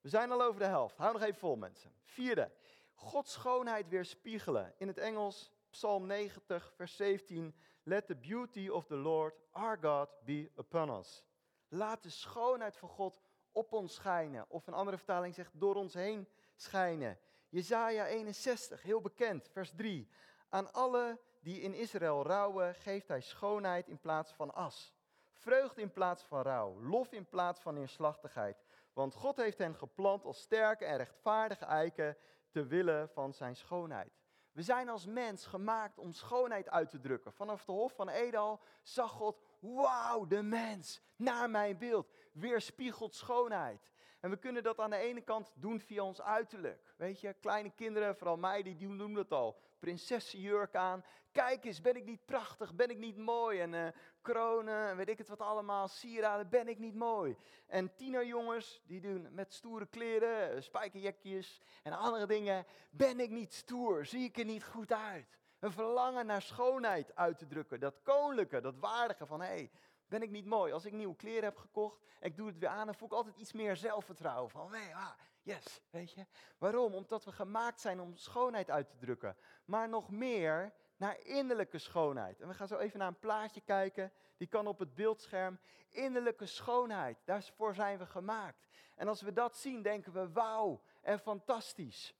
[0.00, 0.96] We zijn al over de helft.
[0.96, 1.92] Hou nog even vol, mensen.
[2.04, 2.52] Vierde.
[2.94, 4.74] Gods schoonheid weerspiegelen.
[4.78, 7.54] In het Engels, Psalm 90, vers 17.
[7.82, 11.24] Let the beauty of the Lord, our God, be upon us.
[11.74, 13.20] Laat de schoonheid van God
[13.52, 14.44] op ons schijnen.
[14.48, 17.18] Of een andere vertaling zegt door ons heen schijnen.
[17.48, 20.08] Jezaja 61, heel bekend, vers 3.
[20.48, 24.94] Aan alle die in Israël rouwen, geeft hij schoonheid in plaats van as.
[25.30, 28.64] Vreugde in plaats van rouw, lof in plaats van neerslachtigheid.
[28.92, 32.16] Want God heeft hen geplant als sterke en rechtvaardige eiken
[32.50, 34.20] te willen van zijn schoonheid.
[34.52, 37.32] We zijn als mens gemaakt om schoonheid uit te drukken.
[37.32, 43.92] Vanaf de Hof van Edal zag God, wauw, de mens, naar mijn beeld, weerspiegelt schoonheid.
[44.20, 46.94] En we kunnen dat aan de ene kant doen via ons uiterlijk.
[46.96, 49.60] Weet je, kleine kinderen, vooral mij, die doen dat al.
[49.78, 51.04] Prinsessenjurk aan.
[51.32, 52.74] Kijk eens, ben ik niet prachtig?
[52.74, 53.60] Ben ik niet mooi?
[53.60, 53.86] En uh,
[54.20, 57.36] kronen, en weet ik het wat allemaal, sieraden, ben ik niet mooi?
[57.66, 62.66] En tienerjongens, die doen met stoere kleren, eh, spijkerjekjes en andere dingen.
[62.90, 64.06] Ben ik niet stoer?
[64.06, 65.38] Zie ik er niet goed uit?
[65.62, 67.80] Een verlangen naar schoonheid uit te drukken.
[67.80, 69.70] Dat koninklijke, dat waardige van, hé, hey,
[70.06, 70.72] ben ik niet mooi?
[70.72, 73.14] Als ik nieuwe kleren heb gekocht en ik doe het weer aan, dan voel ik
[73.14, 74.50] altijd iets meer zelfvertrouwen.
[74.50, 75.10] Van, nee, ah,
[75.42, 76.26] yes, weet je.
[76.58, 76.94] Waarom?
[76.94, 79.36] Omdat we gemaakt zijn om schoonheid uit te drukken.
[79.64, 82.40] Maar nog meer naar innerlijke schoonheid.
[82.40, 84.12] En we gaan zo even naar een plaatje kijken.
[84.36, 85.58] Die kan op het beeldscherm.
[85.88, 88.68] Innerlijke schoonheid, daarvoor zijn we gemaakt.
[88.94, 92.14] En als we dat zien, denken we, wauw en fantastisch.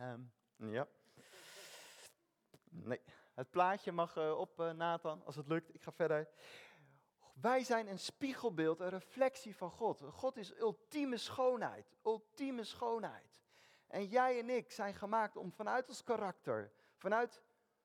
[0.00, 0.86] Um, ja.
[2.84, 3.00] Nee,
[3.34, 5.74] het plaatje mag uh, op, uh, Nathan, als het lukt.
[5.74, 6.28] Ik ga verder.
[7.40, 10.00] Wij zijn een spiegelbeeld, een reflectie van God.
[10.00, 13.42] God is ultieme schoonheid, ultieme schoonheid.
[13.86, 17.42] En jij en ik zijn gemaakt om vanuit ons karakter, vanuit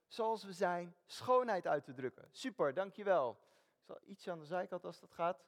[0.07, 2.27] zoals we zijn, schoonheid uit te drukken.
[2.31, 3.37] Super, dankjewel.
[3.79, 5.43] Ik zal iets aan de zijkant als dat gaat.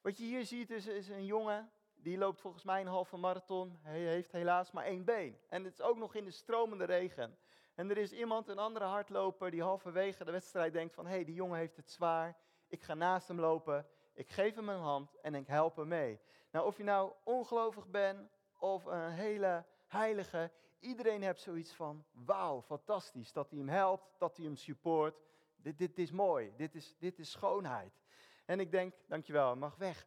[0.00, 3.78] Wat je hier ziet is, is een jongen, die loopt volgens mij een halve marathon.
[3.82, 5.38] Hij heeft helaas maar één been.
[5.48, 7.38] En het is ook nog in de stromende regen.
[7.76, 11.06] En er is iemand, een andere hardloper, die halverwege de wedstrijd denkt van...
[11.06, 12.36] hé, hey, die jongen heeft het zwaar
[12.68, 16.20] ik ga naast hem lopen, ik geef hem een hand en ik help hem mee.
[16.50, 22.62] Nou, of je nou ongelovig bent of een hele heilige, iedereen heeft zoiets van, wauw,
[22.62, 25.20] fantastisch, dat hij hem helpt, dat hij hem support.
[25.56, 28.00] Dit, dit is mooi, dit is, dit is schoonheid.
[28.44, 30.06] En ik denk, dankjewel, mag weg.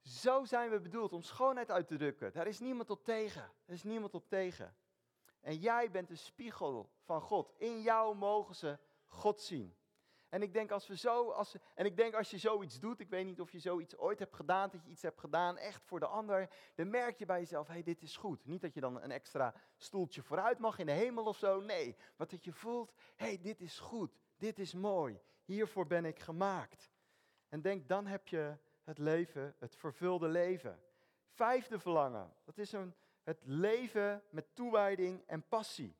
[0.00, 2.32] Zo zijn we bedoeld om schoonheid uit te drukken.
[2.32, 3.52] Daar is niemand op tegen.
[3.66, 4.74] Er is niemand op tegen.
[5.40, 7.52] En jij bent de spiegel van God.
[7.56, 9.74] In jou mogen ze God zien.
[10.30, 13.08] En ik denk als we zo, als, en ik denk als je zoiets doet, ik
[13.08, 16.00] weet niet of je zoiets ooit hebt gedaan, dat je iets hebt gedaan echt voor
[16.00, 18.46] de ander, dan merk je bij jezelf, hé, hey, dit is goed.
[18.46, 21.96] Niet dat je dan een extra stoeltje vooruit mag in de hemel of zo, nee.
[22.16, 26.18] Maar dat je voelt, hé, hey, dit is goed, dit is mooi, hiervoor ben ik
[26.18, 26.90] gemaakt.
[27.48, 30.82] En denk, dan heb je het leven, het vervulde leven.
[31.28, 35.96] Vijfde verlangen, dat is een, het leven met toewijding en passie.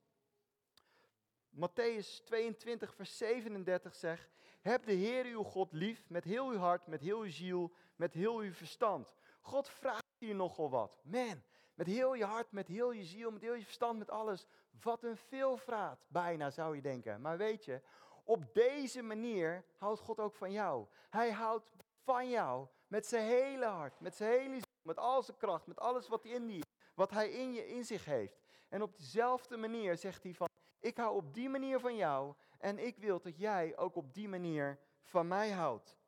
[1.51, 4.31] Matthäus 22, vers 37 zegt:
[4.61, 8.15] Heb de Heer uw God lief met heel uw hart, met heel uw ziel, met
[8.15, 9.15] heel uw verstand.
[9.41, 11.01] God vraagt hier nogal wat.
[11.03, 11.43] Man,
[11.75, 14.47] met heel je hart, met heel je ziel, met heel je verstand, met alles.
[14.81, 17.21] Wat een veelvraat, bijna zou je denken.
[17.21, 17.81] Maar weet je,
[18.25, 20.87] op deze manier houdt God ook van jou.
[21.11, 21.71] Hij houdt
[22.05, 25.81] van jou met zijn hele hart, met zijn hele ziel, met al zijn kracht, met
[25.81, 26.65] alles wat, in die,
[27.01, 28.43] wat hij in je in zich heeft.
[28.69, 32.79] En op dezelfde manier zegt hij van, ik hou op die manier van jou en
[32.79, 35.99] ik wil dat jij ook op die manier van mij houdt.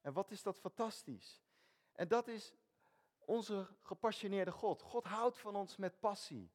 [0.00, 1.42] En wat is dat fantastisch?
[1.92, 2.54] En dat is
[3.18, 4.82] onze gepassioneerde God.
[4.82, 6.50] God houdt van ons met passie.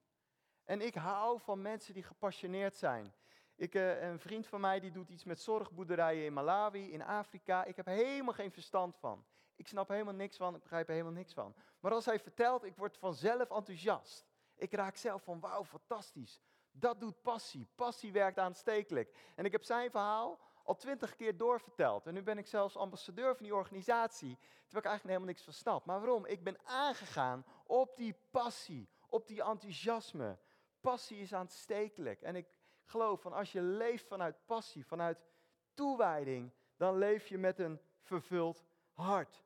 [0.63, 3.13] En ik hou van mensen die gepassioneerd zijn.
[3.55, 7.63] Ik, uh, een vriend van mij die doet iets met zorgboerderijen in Malawi, in Afrika.
[7.63, 9.25] Ik heb helemaal geen verstand van.
[9.61, 11.55] Ik snap helemaal niks van, ik begrijp er helemaal niks van.
[11.79, 14.25] Maar als hij vertelt, ik word vanzelf enthousiast.
[14.55, 16.41] Ik raak zelf van, wauw, fantastisch.
[16.71, 17.67] Dat doet passie.
[17.75, 19.15] Passie werkt aanstekelijk.
[19.35, 22.07] En ik heb zijn verhaal al twintig keer doorverteld.
[22.07, 25.53] En nu ben ik zelfs ambassadeur van die organisatie, terwijl ik eigenlijk helemaal niks van
[25.53, 25.85] snap.
[25.85, 26.25] Maar waarom?
[26.25, 30.37] Ik ben aangegaan op die passie, op die enthousiasme.
[30.79, 32.21] Passie is aanstekelijk.
[32.21, 32.47] En ik
[32.83, 35.25] geloof van als je leeft vanuit passie, vanuit
[35.73, 39.43] toewijding, dan leef je met een vervuld hart.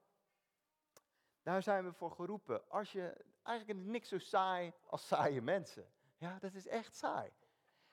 [1.45, 2.69] Daar zijn we voor geroepen.
[2.69, 5.91] Als je eigenlijk niks zo saai als saaie mensen.
[6.17, 7.31] Ja, dat is echt saai.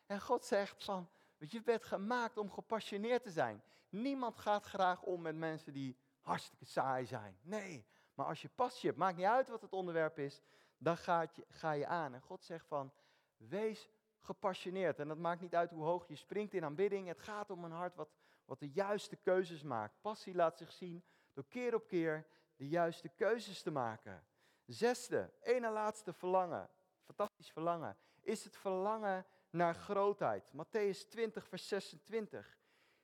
[0.06, 3.62] En God zegt van, je bent gemaakt om gepassioneerd te zijn.
[3.88, 7.38] Niemand gaat graag om met mensen die hartstikke saai zijn.
[7.42, 10.40] Nee, maar als je passie hebt, maakt niet uit wat het onderwerp is,
[10.78, 12.14] dan gaat je, ga je aan.
[12.14, 12.92] En God zegt van,
[13.36, 13.88] wees
[14.18, 14.98] gepassioneerd.
[14.98, 17.06] En dat maakt niet uit hoe hoog je springt in aanbidding.
[17.06, 18.10] Het gaat om een hart wat,
[18.44, 20.00] wat de juiste keuzes maakt.
[20.00, 22.26] Passie laat zich zien door keer op keer
[22.62, 24.24] de juiste keuzes te maken.
[24.66, 26.68] Zesde, ene laatste verlangen,
[27.04, 30.52] fantastisch verlangen, is het verlangen naar grootheid.
[30.52, 32.58] Matthäus 20, vers 26.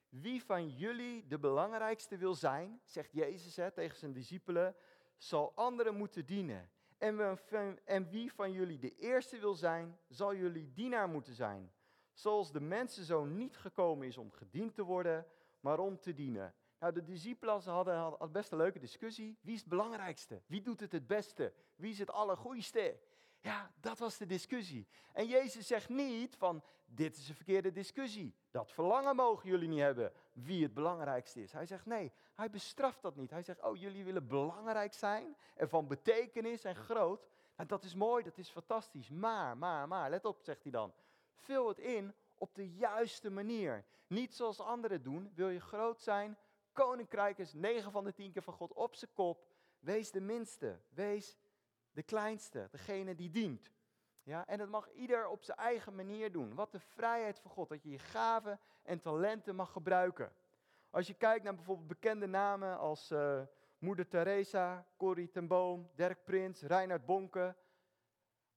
[0.09, 4.75] Wie van jullie de belangrijkste wil zijn, zegt Jezus hè, tegen zijn discipelen,
[5.17, 6.69] zal anderen moeten dienen.
[6.97, 11.71] En, wie van jullie de eerste wil zijn, zal jullie dienaar moeten zijn.
[12.13, 15.25] Zoals de mensenzoon niet gekomen is om gediend te worden,
[15.59, 16.53] maar om te dienen.
[16.79, 19.37] Nou, de discipelen hadden, hadden best een leuke discussie.
[19.41, 20.41] Wie is het belangrijkste?
[20.45, 21.53] Wie doet het het beste?
[21.75, 22.99] Wie is het allergoeiste?
[23.41, 24.87] Ja, dat was de discussie.
[25.13, 28.35] En Jezus zegt niet van, dit is een verkeerde discussie.
[28.51, 31.51] Dat verlangen mogen jullie niet hebben, wie het belangrijkste is.
[31.51, 33.29] Hij zegt nee, hij bestraft dat niet.
[33.29, 37.27] Hij zegt, oh jullie willen belangrijk zijn en van betekenis en groot.
[37.55, 39.09] Nou, dat is mooi, dat is fantastisch.
[39.09, 40.93] Maar, maar, maar, let op, zegt hij dan.
[41.35, 43.85] Vul het in op de juiste manier.
[44.07, 45.31] Niet zoals anderen doen.
[45.35, 46.37] Wil je groot zijn?
[46.71, 49.47] Koninkrijk is 9 van de 10 keer van God op zijn kop.
[49.79, 50.79] Wees de minste.
[50.89, 51.37] Wees
[51.91, 53.71] de kleinste, degene die dient.
[54.23, 56.55] Ja, en dat mag ieder op zijn eigen manier doen.
[56.55, 60.33] Wat de vrijheid van God, dat je je gaven en talenten mag gebruiken.
[60.89, 63.41] Als je kijkt naar bijvoorbeeld bekende namen als uh,
[63.77, 67.55] Moeder Teresa, Corrie ten Boom, Dirk Prins, Reinhard Bonke.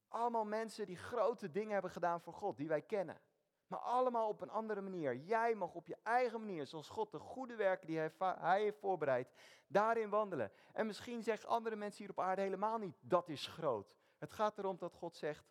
[0.07, 3.21] Allemaal mensen die grote dingen hebben gedaan voor God, die wij kennen.
[3.67, 5.15] Maar allemaal op een andere manier.
[5.15, 8.79] Jij mag op je eigen manier, zoals God de goede werken die hij, hij heeft
[8.79, 9.31] voorbereid,
[9.67, 10.51] daarin wandelen.
[10.73, 13.95] En misschien zeggen andere mensen hier op aarde helemaal niet, dat is groot.
[14.17, 15.45] Het gaat erom dat God zegt,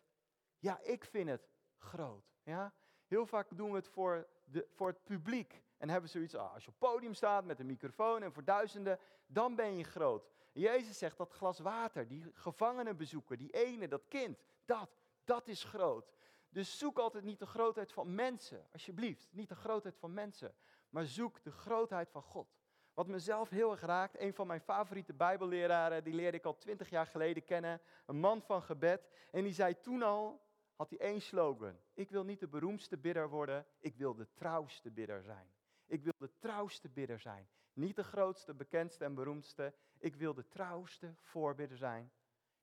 [0.59, 2.33] ja, ik vind het groot.
[2.43, 2.73] Ja?
[3.07, 5.61] Heel vaak doen we het voor, de, voor het publiek.
[5.77, 8.43] En hebben zoiets, ah, als je op het podium staat met een microfoon en voor
[8.43, 10.27] duizenden, dan ben je groot.
[10.51, 14.89] Jezus zegt dat glas water, die gevangenenbezoeker, die ene, dat kind, dat,
[15.23, 16.11] dat is groot.
[16.53, 19.27] Dus zoek altijd niet de grootheid van mensen, alsjeblieft.
[19.31, 20.55] Niet de grootheid van mensen,
[20.89, 22.47] maar zoek de grootheid van God.
[22.93, 26.89] Wat mezelf heel erg raakt, een van mijn favoriete Bijbelleraren, die leerde ik al twintig
[26.89, 27.81] jaar geleden kennen.
[28.05, 29.09] Een man van gebed.
[29.31, 30.41] En die zei toen al,
[30.75, 31.79] had hij één slogan.
[31.93, 35.51] Ik wil niet de beroemdste bidder worden, ik wil de trouwste bidder zijn.
[35.85, 37.47] Ik wil de trouwste bidder zijn.
[37.73, 39.73] Niet de grootste, bekendste en beroemdste.
[39.97, 42.11] Ik wil de trouwste voorbidder zijn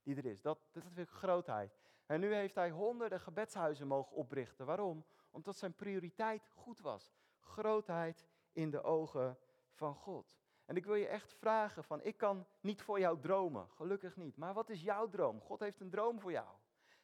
[0.02, 0.42] die er is.
[0.42, 1.79] Dat, dat vind ik grootheid.
[2.10, 4.66] En nu heeft hij honderden gebedshuizen mogen oprichten.
[4.66, 5.04] Waarom?
[5.30, 7.12] Omdat zijn prioriteit goed was.
[7.40, 9.38] Grootheid in de ogen
[9.72, 10.38] van God.
[10.64, 14.36] En ik wil je echt vragen van, ik kan niet voor jou dromen, gelukkig niet.
[14.36, 15.40] Maar wat is jouw droom?
[15.40, 16.48] God heeft een droom voor jou.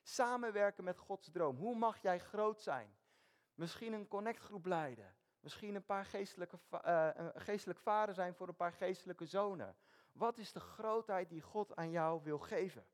[0.02, 1.56] Samenwerken met Gods droom.
[1.56, 2.96] Hoe mag jij groot zijn?
[3.54, 5.14] Misschien een connectgroep leiden.
[5.40, 9.76] Misschien een paar geestelijke, uh, geestelijk vader zijn voor een paar geestelijke zonen.
[10.12, 12.86] Wat is de grootheid die God aan jou wil geven?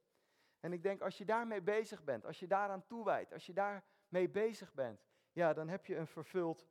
[0.62, 4.28] En ik denk, als je daarmee bezig bent, als je daaraan toewijdt, als je daarmee
[4.28, 6.66] bezig bent, ja, dan heb je een vervuld,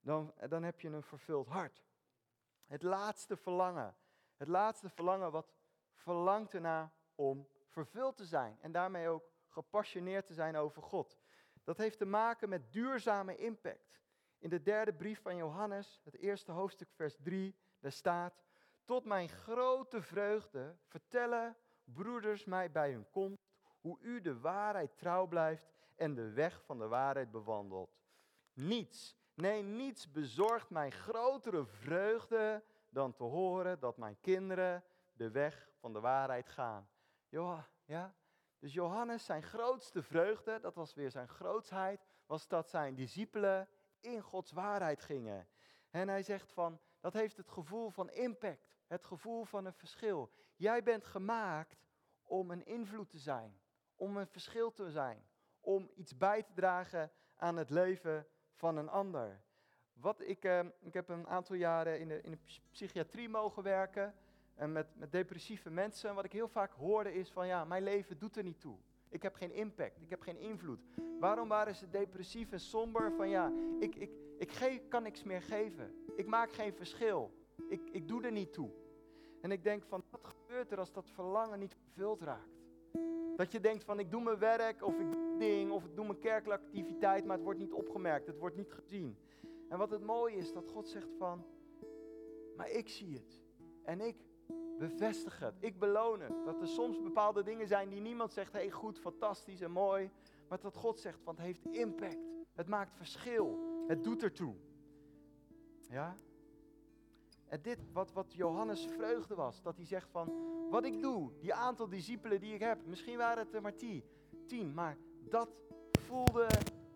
[0.00, 1.84] dan, dan heb je een vervuld hart.
[2.66, 3.96] Het laatste verlangen,
[4.36, 5.54] het laatste verlangen wat
[5.94, 11.18] verlangt erna om vervuld te zijn en daarmee ook gepassioneerd te zijn over God.
[11.64, 14.00] Dat heeft te maken met duurzame impact.
[14.38, 18.42] In de derde brief van Johannes, het eerste hoofdstuk, vers 3, daar staat:
[18.84, 21.56] Tot mijn grote vreugde vertellen
[21.92, 23.48] broeders mij bij hun komst
[23.80, 27.96] hoe u de waarheid trouw blijft en de weg van de waarheid bewandelt.
[28.52, 35.70] Niets, nee, niets bezorgt mij grotere vreugde dan te horen dat mijn kinderen de weg
[35.78, 36.88] van de waarheid gaan.
[37.28, 38.14] Ja, ja.
[38.58, 43.68] Dus Johannes, zijn grootste vreugde, dat was weer zijn grootsheid, was dat zijn discipelen
[44.00, 45.48] in Gods waarheid gingen.
[45.90, 50.30] En hij zegt van, dat heeft het gevoel van impact, het gevoel van een verschil.
[50.56, 51.86] Jij bent gemaakt
[52.22, 53.60] om een invloed te zijn,
[53.96, 55.26] om een verschil te zijn,
[55.60, 59.42] om iets bij te dragen aan het leven van een ander.
[59.92, 64.14] Wat ik, eh, ik heb een aantal jaren in de, in de psychiatrie mogen werken
[64.54, 66.14] en met, met depressieve mensen.
[66.14, 68.78] Wat ik heel vaak hoorde is van ja, mijn leven doet er niet toe.
[69.08, 70.80] Ik heb geen impact, ik heb geen invloed.
[71.20, 73.12] Waarom waren ze depressief en somber?
[73.12, 76.06] Van ja, ik, ik, ik kan niks meer geven.
[76.18, 77.30] Ik maak geen verschil.
[77.68, 78.70] Ik, ik doe er niet toe.
[79.40, 82.62] En ik denk van, wat gebeurt er als dat verlangen niet vervuld raakt?
[83.36, 86.06] Dat je denkt van, ik doe mijn werk of ik doe ding of ik doe
[86.06, 89.18] mijn kerkelijke activiteit, maar het wordt niet opgemerkt, het wordt niet gezien.
[89.68, 91.44] En wat het mooie is, dat God zegt van,
[92.56, 93.42] maar ik zie het.
[93.82, 94.16] En ik
[94.78, 95.54] bevestig het.
[95.60, 96.44] Ik beloon het.
[96.44, 100.10] Dat er soms bepaalde dingen zijn die niemand zegt, hey, goed, fantastisch en mooi.
[100.48, 102.26] Maar dat God zegt, want het heeft impact.
[102.54, 103.58] Het maakt verschil.
[103.86, 104.54] Het doet ertoe.
[105.88, 106.16] Ja?
[107.48, 110.32] En dit, wat, wat Johannes vreugde was, dat hij zegt van,
[110.70, 114.04] wat ik doe, die aantal discipelen die ik heb, misschien waren het er maar tien,
[114.46, 114.96] tien maar
[115.28, 115.48] dat
[115.98, 116.46] voelde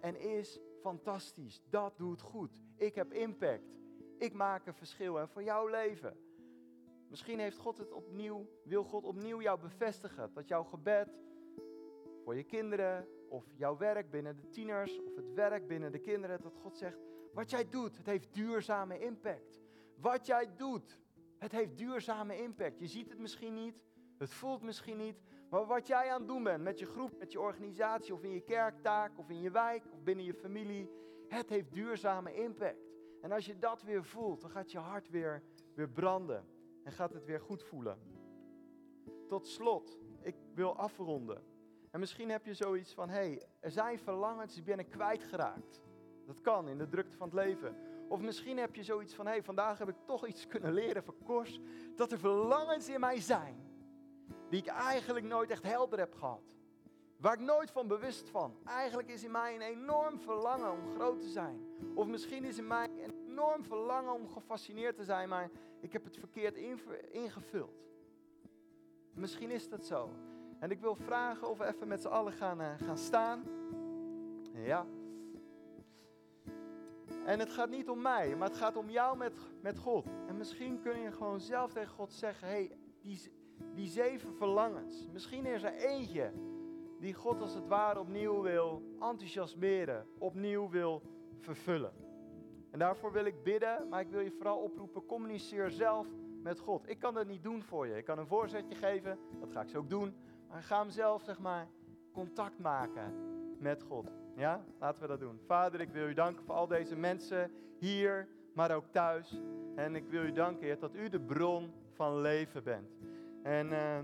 [0.00, 1.61] en is fantastisch.
[1.70, 2.61] Dat doet goed.
[2.76, 3.76] Ik heb impact.
[4.18, 6.16] Ik maak een verschil en voor jouw leven.
[7.09, 10.31] Misschien heeft God het opnieuw, wil God opnieuw jou bevestigen.
[10.35, 11.09] Dat jouw gebed
[12.24, 16.42] voor je kinderen, of jouw werk binnen de tieners, of het werk binnen de kinderen,
[16.42, 16.98] dat God zegt,
[17.33, 19.61] wat jij doet, het heeft duurzame impact.
[19.97, 20.99] Wat jij doet,
[21.38, 22.79] het heeft duurzame impact.
[22.79, 23.83] Je ziet het misschien niet,
[24.18, 27.33] het voelt misschien niet, maar wat jij aan het doen bent met je groep, met
[27.33, 30.90] je organisatie, of in je kerktaak, of in je wijk, of binnen je familie,
[31.29, 32.90] het heeft duurzame impact.
[33.21, 35.42] En als je dat weer voelt, dan gaat je hart weer,
[35.75, 36.47] weer branden
[36.85, 37.99] en gaat het weer goed voelen.
[39.29, 41.42] Tot slot, ik wil afronden.
[41.90, 45.81] En misschien heb je zoiets van, hé, hey, er zijn verlangens die ben ik kwijtgeraakt.
[46.40, 47.77] Kan in de drukte van het leven.
[48.09, 51.05] Of misschien heb je zoiets van, hé, hey, vandaag heb ik toch iets kunnen leren
[51.05, 51.61] van Kors.
[51.97, 53.57] Dat er verlangens in mij zijn,
[54.49, 56.42] die ik eigenlijk nooit echt helder heb gehad.
[57.16, 58.57] Waar ik nooit van bewust van.
[58.64, 61.66] Eigenlijk is in mij een enorm verlangen om groot te zijn.
[61.95, 66.05] Of misschien is in mij een enorm verlangen om gefascineerd te zijn, maar ik heb
[66.05, 66.57] het verkeerd
[67.11, 67.83] ingevuld.
[69.14, 70.11] Misschien is dat zo.
[70.59, 73.45] En ik wil vragen of we even met z'n allen gaan, uh, gaan staan.
[74.53, 74.87] Ja.
[77.24, 80.06] En het gaat niet om mij, maar het gaat om jou met, met God.
[80.26, 83.32] En misschien kun je gewoon zelf tegen God zeggen: hé, hey, die,
[83.74, 85.08] die zeven verlangens.
[85.12, 86.32] Misschien is er eentje
[86.98, 91.02] die God als het ware opnieuw wil enthousiasmeren, opnieuw wil
[91.38, 91.92] vervullen.
[92.70, 96.06] En daarvoor wil ik bidden, maar ik wil je vooral oproepen: communiceer zelf
[96.42, 96.88] met God.
[96.88, 97.96] Ik kan dat niet doen voor je.
[97.96, 100.14] Ik kan een voorzetje geven, dat ga ik zo ook doen.
[100.48, 101.68] Maar ga hem zelf, zeg maar,
[102.12, 103.14] contact maken
[103.58, 104.21] met God.
[104.37, 105.40] Ja, laten we dat doen.
[105.47, 109.40] Vader, ik wil u danken voor al deze mensen hier, maar ook thuis.
[109.75, 112.88] En ik wil u danken, Heer, dat u de bron van leven bent.
[113.42, 113.99] En uh,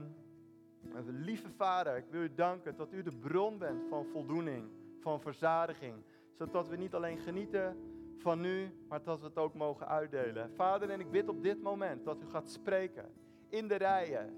[1.07, 4.69] lieve Vader, ik wil u danken dat u de bron bent van voldoening,
[5.01, 5.95] van verzadiging.
[6.33, 7.77] Zodat we niet alleen genieten
[8.19, 10.51] van u, maar dat we het ook mogen uitdelen.
[10.55, 13.13] Vader, en ik bid op dit moment dat u gaat spreken
[13.49, 14.37] in de rijen,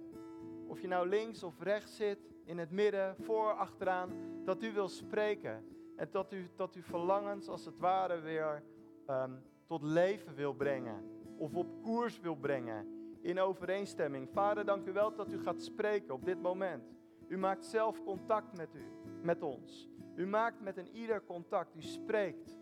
[0.66, 4.10] of je nou links of rechts zit, in het midden, voor, achteraan,
[4.44, 5.64] dat u wil spreken.
[6.00, 8.62] En dat u, dat u verlangens als het ware weer
[9.06, 9.32] ehm,
[9.66, 11.04] tot leven wil brengen.
[11.36, 12.86] Of op koers wil brengen.
[13.20, 14.28] In overeenstemming.
[14.32, 16.94] Vader, dank u wel dat u gaat spreken op dit moment.
[17.28, 18.84] U maakt zelf contact met u,
[19.22, 19.88] met ons.
[20.14, 21.76] U maakt met een ieder contact.
[21.76, 22.58] U spreekt.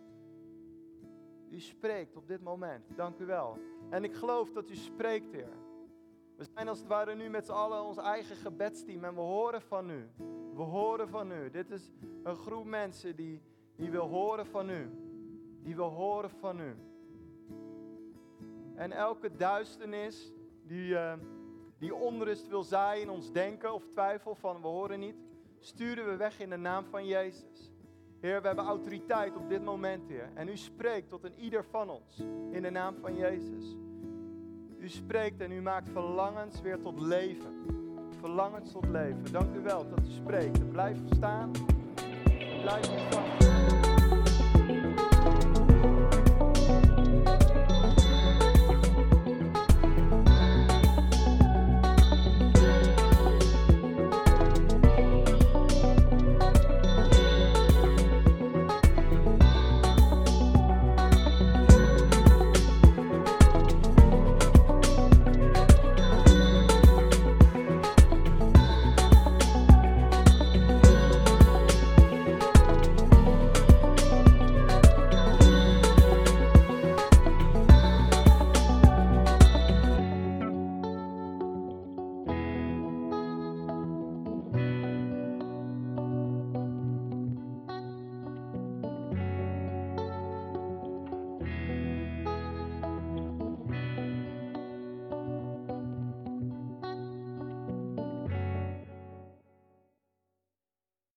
[1.50, 2.96] U spreekt op dit moment.
[2.96, 3.58] Dank u wel.
[3.90, 5.56] En ik geloof dat u spreekt, Heer.
[6.36, 9.62] We zijn als het ware nu met z'n allen ons eigen gebedsteam en we horen
[9.62, 10.08] van u.
[10.58, 11.50] We horen van u.
[11.50, 11.90] Dit is
[12.22, 13.42] een groep mensen die,
[13.76, 14.90] die wil horen van u.
[15.62, 16.76] Die wil horen van u.
[18.74, 20.32] En elke duisternis
[20.66, 21.12] die, uh,
[21.78, 25.16] die onrust wil zaaien in ons denken of twijfel van we horen niet,
[25.58, 27.72] sturen we weg in de naam van Jezus.
[28.20, 30.30] Heer, we hebben autoriteit op dit moment, Heer.
[30.34, 32.18] En u spreekt tot een ieder van ons
[32.50, 33.76] in de naam van Jezus.
[34.78, 37.86] U spreekt en u maakt verlangens weer tot leven.
[38.20, 39.32] Verlangens tot leven.
[39.32, 40.70] Dank u wel dat u spreekt.
[40.70, 41.50] blijf staan.
[42.62, 43.77] Blijf ontvangen.